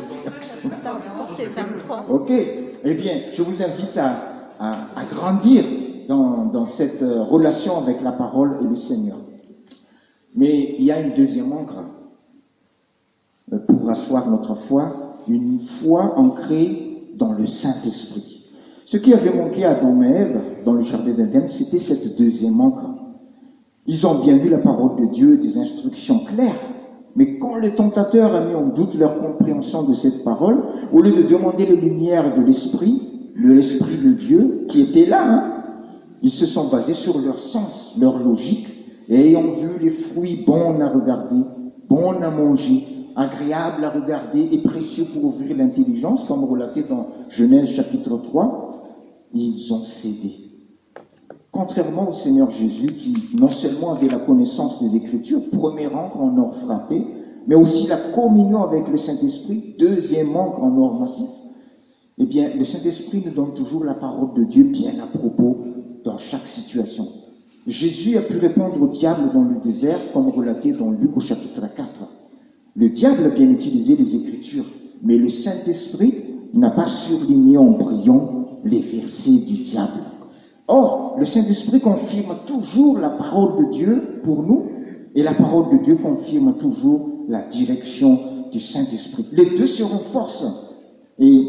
[1.35, 2.05] C'est 23.
[2.09, 2.31] Ok.
[2.31, 4.15] Eh bien, je vous invite à,
[4.59, 5.65] à, grandir
[6.07, 9.17] dans, dans cette euh, relation avec la parole et le Seigneur.
[10.35, 11.83] Mais il y a une deuxième encre
[13.51, 18.45] euh, pour asseoir notre foi une foi ancrée dans le Saint-Esprit.
[18.85, 22.59] Ce qui avait manqué à Adam et Ève dans le jardin d'Éden, c'était cette deuxième
[22.59, 22.95] encre.
[23.85, 26.59] Ils ont bien lu la parole de Dieu, des instructions claires,
[27.15, 30.63] mais quand le tentateur a mis en doute leur compréhension de cette parole,
[30.93, 33.01] au lieu de demander les lumières de l'Esprit,
[33.35, 35.53] l'Esprit de Dieu qui était là, hein,
[36.21, 38.67] ils se sont basés sur leur sens, leur logique,
[39.07, 41.41] et ayant vu les fruits bons à regarder,
[41.87, 47.69] bons à manger, agréable à regarder et précieux pour ouvrir l'intelligence, comme relaté dans Genèse
[47.69, 48.69] chapitre 3,
[49.33, 50.35] ils ont cédé.
[51.51, 56.37] Contrairement au Seigneur Jésus, qui non seulement avait la connaissance des Écritures, premier rang en
[56.37, 57.05] or frappé,
[57.47, 61.29] mais aussi la communion avec le Saint-Esprit, deuxième rang en or massif,
[62.19, 65.57] eh bien, le Saint-Esprit nous donne toujours la parole de Dieu bien à propos
[66.03, 67.07] dans chaque situation.
[67.65, 71.61] Jésus a pu répondre au diable dans le désert, comme relaté dans Luc au chapitre
[71.73, 71.87] 4.
[72.75, 74.65] Le diable a bien utilisé les Écritures,
[75.03, 76.13] mais le Saint-Esprit
[76.53, 80.01] n'a pas surligné en brillant les versets du diable.
[80.67, 84.67] Or, le Saint-Esprit confirme toujours la parole de Dieu pour nous,
[85.15, 88.19] et la parole de Dieu confirme toujours la direction
[88.51, 89.25] du Saint-Esprit.
[89.31, 90.47] Les deux se renforcent.
[91.17, 91.47] Et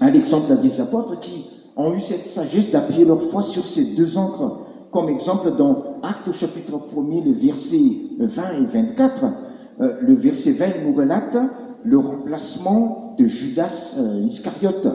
[0.00, 1.44] un exemple des apôtres qui
[1.76, 6.32] ont eu cette sagesse d'appuyer leur foi sur ces deux encres, comme exemple dans Actes
[6.32, 7.78] chapitre 1er, les versets
[8.18, 9.26] 20 et 24,
[9.80, 11.36] euh, le verset 20 nous relate
[11.84, 14.88] le remplacement de Judas euh, Iscariote.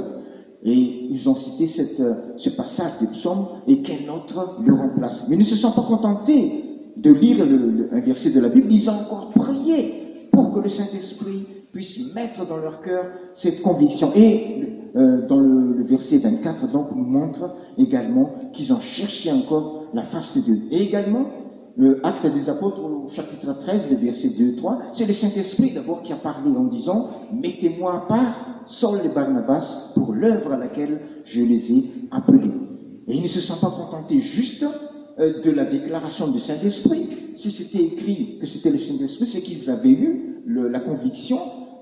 [0.64, 1.66] Et ils ont cité
[2.02, 5.28] euh, ce passage des psaumes et qu'un autre le remplace?
[5.30, 6.66] Mais ils ne se sont pas contentés
[6.98, 7.46] de lire
[7.92, 12.46] un verset de la Bible, ils ont encore prié pour que le Saint-Esprit puisse mettre
[12.46, 14.12] dans leur cœur cette conviction.
[14.18, 20.04] Et dans le, le, verset 24, donc, nous montre également qu'ils ont cherché encore la
[20.04, 20.62] face de Dieu.
[20.72, 21.28] Et également,
[21.78, 26.02] le Acte des Apôtres au chapitre 13, le verset 2 3, c'est le Saint-Esprit d'abord
[26.04, 31.00] qui a parlé en disant Mettez-moi à part Saul et Barnabas pour l'œuvre à laquelle
[31.26, 32.52] je les ai appelés.
[33.08, 34.66] Et ils ne se sont pas contentés juste
[35.20, 37.08] euh, de la déclaration du Saint-Esprit.
[37.36, 41.38] Si c'était écrit que c'était le Saint-Esprit, c'est qu'ils avaient eu la conviction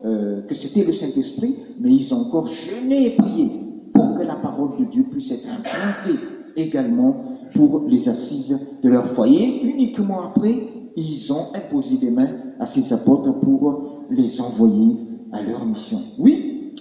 [0.06, 3.50] euh, que c'était le Saint-Esprit, mais ils ont encore jeûné et prié
[3.94, 6.20] pour que la parole de Dieu puisse être implantée
[6.56, 7.24] également
[7.58, 9.64] pour les assises de leur foyer.
[9.64, 10.56] Uniquement après,
[10.96, 14.96] ils ont imposé des mains à ces apôtres pour les envoyer
[15.34, 16.00] à leur mission.
[16.20, 16.74] Oui,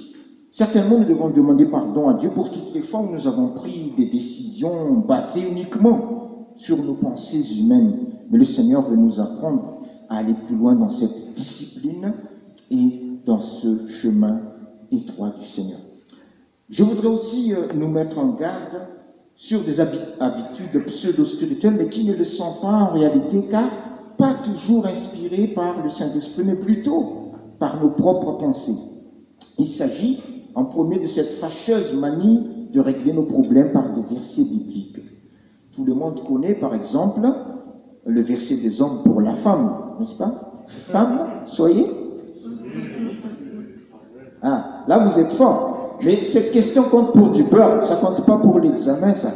[0.53, 3.93] certainement nous devons demander pardon à Dieu pour toutes les fois où nous avons pris
[3.97, 7.95] des décisions basées uniquement sur nos pensées humaines.
[8.31, 12.13] Mais le Seigneur veut nous apprendre à aller plus loin dans cette discipline
[12.71, 14.41] et dans ce chemin
[14.93, 15.79] étroit du Seigneur.
[16.69, 18.89] Je voudrais aussi euh, nous mettre en garde
[19.37, 23.71] sur des habitudes pseudo-spirituelles, mais qui ne le sont pas en réalité, car
[24.17, 28.77] pas toujours inspirées par le Saint-Esprit, mais plutôt par nos propres pensées.
[29.59, 30.21] Il s'agit
[30.55, 35.01] en premier de cette fâcheuse manie de régler nos problèmes par des versets bibliques.
[35.75, 37.21] Tout le monde connaît, par exemple,
[38.07, 40.65] le verset des hommes pour la femme, n'est-ce pas?
[40.67, 41.87] Femme, soyez.
[44.43, 45.86] Ah, là vous êtes fort.
[46.05, 49.33] Mais cette question compte pour du beurre, ça compte pas pour l'examen, ça.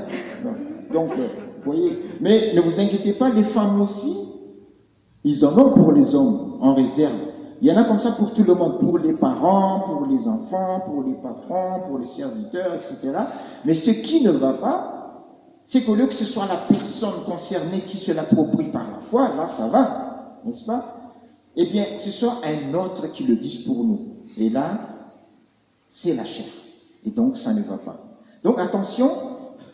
[0.92, 1.28] Donc, euh,
[1.64, 1.98] vous voyez.
[2.20, 4.16] Mais ne vous inquiétez pas, les femmes aussi,
[5.24, 7.16] ils en ont pour les hommes en réserve.
[7.62, 10.26] Il y en a comme ça pour tout le monde, pour les parents, pour les
[10.26, 13.12] enfants, pour les patrons, pour les serviteurs, etc.
[13.66, 15.00] Mais ce qui ne va pas,
[15.66, 19.28] c'est qu'au lieu que ce soit la personne concernée qui se l'approprie par la foi,
[19.36, 20.96] là ça va, n'est-ce pas?
[21.56, 24.00] Eh bien, ce soit un autre qui le dise pour nous.
[24.38, 24.78] Et là,
[25.90, 26.46] c'est la chair.
[27.04, 28.20] Et donc, ça ne va pas.
[28.42, 29.10] Donc, attention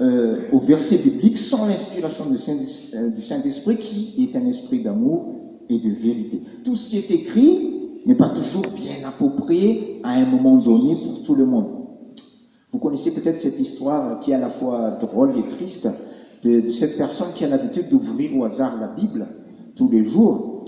[0.00, 5.36] euh, au verset biblique sans l'inspiration euh, du Saint-Esprit qui est un esprit d'amour
[5.68, 6.42] et de vérité.
[6.64, 11.22] Tout ce qui est écrit n'est pas toujours bien approprié à un moment donné pour
[11.22, 11.86] tout le monde.
[12.72, 15.88] Vous connaissez peut-être cette histoire qui est à la fois drôle et triste
[16.44, 19.26] de, cette personne qui a l'habitude d'ouvrir au hasard la Bible
[19.76, 20.64] tous les jours.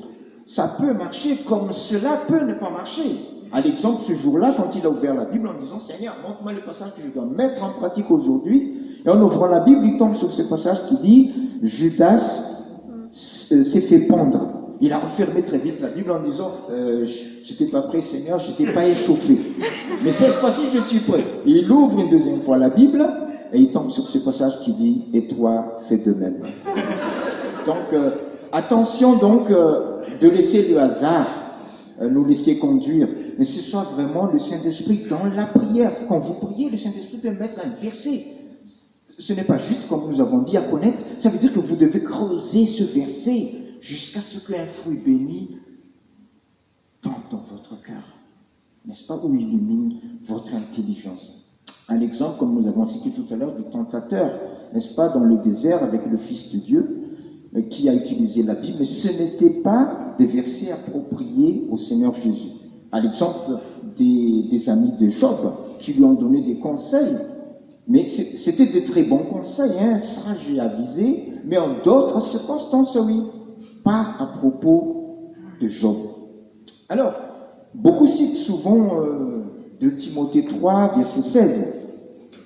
[0.46, 3.16] Ça peut marcher comme cela peut ne pas marcher.
[3.52, 6.60] À l'exemple, ce jour-là, quand il a ouvert la Bible en disant Seigneur, montre-moi le
[6.60, 8.74] passage que je dois mettre en pratique aujourd'hui.
[9.04, 11.32] Et en ouvrant la Bible, il tombe sur ce passage qui dit
[11.62, 12.66] Judas
[13.10, 14.58] s'est fait pendre.
[14.80, 17.04] Il a refermé très vite la Bible en disant euh,
[17.42, 19.38] J'étais pas prêt, Seigneur, j'étais pas échauffé.
[20.04, 21.24] Mais cette fois-ci, je suis prêt.
[21.46, 23.04] il ouvre une deuxième fois la Bible
[23.52, 26.42] et il tombe sur ce passage qui dit Et toi, fais de même.
[27.66, 28.10] Donc, euh,
[28.52, 31.26] attention donc euh, de laisser le hasard
[32.00, 33.08] nous laisser conduire,
[33.38, 36.06] mais ce soit vraiment le Saint-Esprit dans la prière.
[36.08, 38.24] Quand vous priez, le Saint-Esprit peut mettre un verset.
[39.18, 41.76] Ce n'est pas juste, comme nous avons dit, à connaître, ça veut dire que vous
[41.76, 45.58] devez creuser ce verset jusqu'à ce qu'un fruit béni
[47.00, 48.18] tombe dans votre cœur.
[48.86, 49.18] N'est-ce pas?
[49.22, 51.46] Où illumine votre intelligence.
[51.88, 54.38] Un exemple, comme nous avons cité tout à l'heure, du tentateur,
[54.72, 56.97] n'est-ce pas, dans le désert avec le Fils de Dieu, euh,
[57.70, 62.52] qui a utilisé la Bible, mais ce n'était pas des versets appropriés au Seigneur Jésus.
[62.92, 63.58] À l'exemple
[63.96, 65.36] des, amis de Job,
[65.80, 67.16] qui lui ont donné des conseils,
[67.86, 73.22] mais c'était de très bons conseils, hein, sages et avisés, mais en d'autres circonstances, oui
[73.84, 75.96] pas à propos de Job.
[76.88, 77.14] Alors,
[77.74, 79.44] beaucoup citent souvent euh,
[79.80, 81.74] de Timothée 3, verset 16,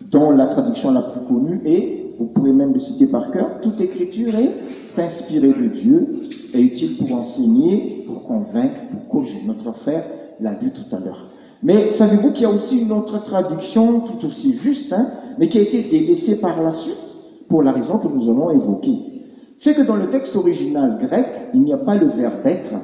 [0.03, 3.81] dont la traduction la plus connue est, vous pouvez même le citer par cœur, toute
[3.81, 6.09] écriture est inspirée de Dieu
[6.55, 9.43] et utile pour enseigner, pour convaincre, pour corriger.
[9.45, 10.07] Notre frère
[10.41, 11.27] l'a vu tout à l'heure.
[11.65, 15.09] Mais savez-vous qu'il y a aussi une autre traduction tout aussi juste, hein,
[15.39, 16.97] mais qui a été délaissée par la suite
[17.49, 18.99] pour la raison que nous allons évoquer?
[19.59, 22.75] C'est que dans le texte original grec, il n'y a pas le verbe être.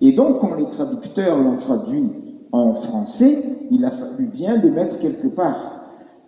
[0.00, 2.04] Et donc, quand les traducteurs l'ont traduit
[2.52, 5.77] en français, il a fallu bien le mettre quelque part.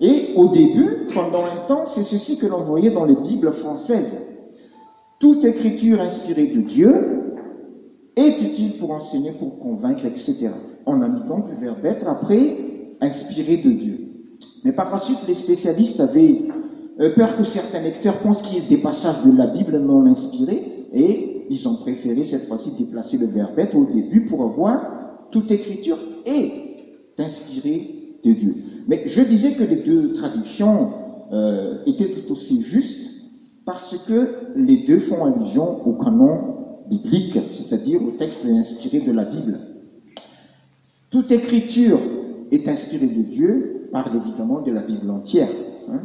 [0.01, 4.19] Et au début, pendant un temps, c'est ceci que l'on voyait dans les Bibles françaises.
[5.19, 6.95] Toute écriture inspirée de Dieu
[8.17, 10.51] est utile pour enseigner, pour convaincre, etc.
[10.87, 12.57] On a mis donc le verbe être après
[13.03, 13.99] inspiré de Dieu.
[14.65, 16.43] Mais par la suite, les spécialistes avaient
[17.01, 20.07] euh, peur que certains lecteurs pensent qu'il y ait des passages de la Bible non
[20.07, 25.29] inspirés, et ils ont préféré cette fois-ci déplacer le verbe être au début pour avoir
[25.31, 26.77] toute écriture est
[27.19, 28.55] inspirée de Dieu.
[28.89, 30.91] Mais je disais que les deux traductions
[31.33, 33.23] euh, étaient tout aussi justes
[33.65, 36.57] parce que les deux font allusion au canon
[36.89, 39.59] biblique, c'est-à-dire au texte inspiré de la Bible.
[41.11, 42.01] Toute écriture
[42.51, 45.51] est inspirée de Dieu, parle évidemment de la Bible entière.
[45.89, 46.01] Hein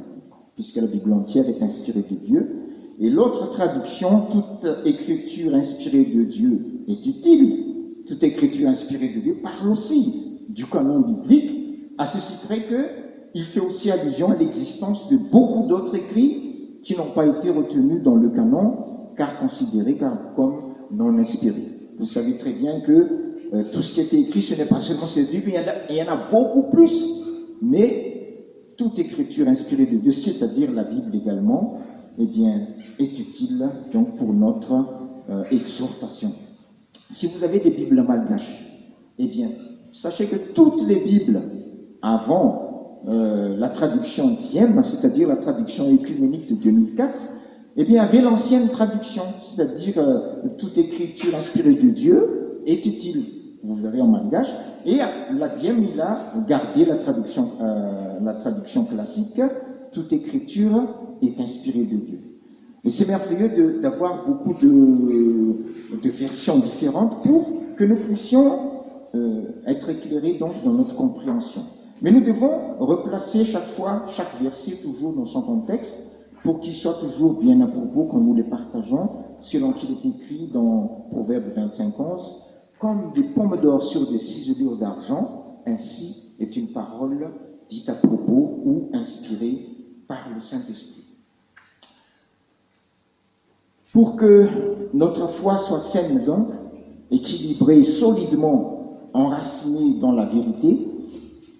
[0.55, 2.55] puisque la Bible entière est inspirée de Dieu.
[2.99, 8.03] Et l'autre traduction, toute écriture inspirée de Dieu est utile.
[8.07, 11.54] Toute écriture inspirée de Dieu parle aussi du canon biblique,
[11.97, 17.11] à ceci près qu'il fait aussi allusion à l'existence de beaucoup d'autres écrits qui n'ont
[17.11, 19.97] pas été retenus dans le canon, car considérés
[20.35, 21.67] comme non inspirés.
[21.97, 24.79] Vous savez très bien que euh, tout ce qui a été écrit, ce n'est pas
[24.79, 25.51] seulement cette Bible,
[25.89, 27.23] il y en a beaucoup plus.
[27.61, 28.15] Mais
[28.77, 31.79] toute écriture inspirée de Dieu, c'est-à-dire la Bible également,
[32.17, 32.67] eh bien,
[32.99, 34.73] est utile donc pour notre
[35.29, 36.31] euh, exhortation.
[37.11, 38.65] Si vous avez des Bibles malgaches,
[39.17, 39.51] eh bien,
[39.91, 41.41] sachez que toutes les Bibles
[42.05, 47.17] avant euh, la traduction Diem, c'est-à-dire la traduction écuménique de 2004,
[47.77, 50.19] eh bien, avaient l'ancienne traduction, c'est-à-dire euh,
[50.59, 53.25] toute écriture inspirée de Dieu est utile.
[53.63, 54.49] Vous verrez en malgache.
[54.85, 59.41] Et la Diem, il a gardé la traduction, euh, la traduction classique.
[59.91, 60.83] Toute écriture
[61.23, 62.19] est inspirée de Dieu.
[62.83, 68.59] Et c'est merveilleux d'avoir beaucoup de, versions différentes pour que nous puissions
[69.65, 71.61] être éclairés dans notre compréhension.
[72.05, 76.05] Mais nous devons replacer chaque fois, chaque verset toujours dans son contexte
[76.43, 80.47] pour qu'il soit toujours bien à propos quand nous les partageons, selon qu'il est écrit
[80.53, 82.43] dans Proverbe 25, 11
[82.77, 87.31] comme des pommes d'or sur des ciselures d'argent, ainsi est une parole
[87.69, 89.65] dite à propos ou inspirée
[90.07, 91.05] par le Saint-Esprit.
[93.93, 94.47] Pour que
[94.93, 96.49] notre foi soit saine donc,
[97.09, 100.91] équilibrée, solidement enracinée dans la vérité,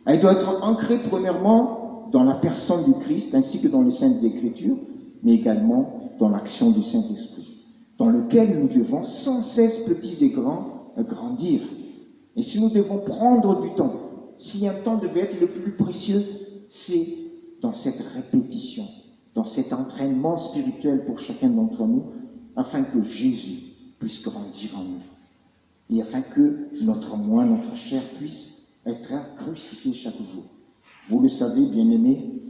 [0.06, 4.24] elle doit être ancrée premièrement dans la personne du Christ ainsi que dans les saintes
[4.24, 4.78] écritures,
[5.24, 7.66] mais également dans l'action du Saint-Esprit,
[7.98, 11.62] dans lequel nous devons sans cesse, petits et grands, grandir.
[12.36, 13.92] Et si nous devons prendre du temps,
[14.38, 16.24] si un temps devait être le plus précieux,
[16.70, 17.08] c'est
[17.62, 18.86] dans cette répétition,
[19.34, 22.04] dans cet entraînement spirituel pour chacun d'entre nous,
[22.56, 23.60] afin que Jésus
[24.00, 25.02] puisse grandir en nous
[25.90, 28.55] et afin que notre moi, notre chair puisse
[28.86, 30.44] être crucifié chaque jour.
[31.10, 32.42] Vous le savez, bien-aimés,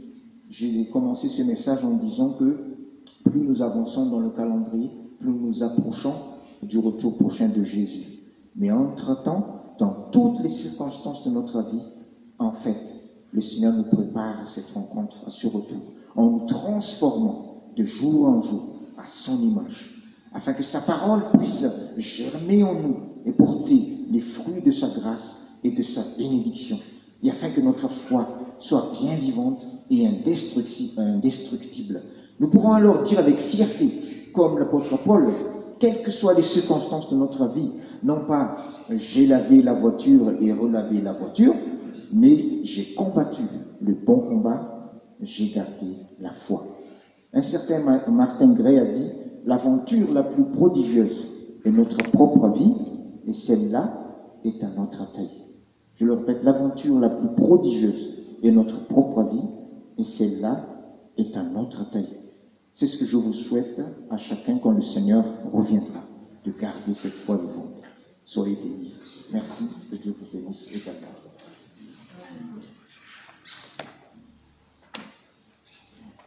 [0.48, 2.76] j'ai commencé ce message en disant que
[3.24, 6.14] plus nous avançons dans le calendrier, plus nous approchons
[6.62, 8.20] du retour prochain de Jésus.
[8.54, 11.82] Mais entre-temps, dans toutes les circonstances de notre vie,
[12.38, 12.80] en fait,
[13.32, 15.80] le Seigneur nous prépare à cette rencontre, à ce retour,
[16.14, 21.66] en nous transformant de jour en jour à son image, afin que sa parole puisse
[21.98, 26.78] germer en nous et porter les fruits de sa grâce et de sa bénédiction,
[27.22, 28.26] et afin que notre foi
[28.58, 32.02] soit bien vivante et indestructible.
[32.40, 33.90] Nous pourrons alors dire avec fierté,
[34.34, 35.28] comme l'apôtre Paul,
[35.78, 37.70] quelles que soient les circonstances de notre vie,
[38.02, 38.56] non pas
[38.90, 41.54] j'ai lavé la voiture et relavé la voiture,
[42.14, 43.42] mais j'ai combattu
[43.80, 46.66] le bon combat, j'ai gardé la foi.
[47.32, 47.80] Un certain
[48.10, 49.10] Martin Gray a dit,
[49.44, 51.28] l'aventure la plus prodigieuse
[51.64, 52.74] est notre propre vie,
[53.26, 53.92] et celle-là
[54.44, 55.45] est à notre taille.
[55.96, 59.48] Je le répète, l'aventure la plus prodigieuse est notre propre vie,
[59.98, 60.66] et celle-là
[61.16, 62.16] est à notre taille.
[62.74, 63.80] C'est ce que je vous souhaite
[64.10, 66.04] à chacun quand le Seigneur reviendra,
[66.44, 67.82] de garder cette foi vivante.
[68.26, 68.92] Soyez bénis.
[69.32, 71.08] Merci, que Dieu vous bénisse également.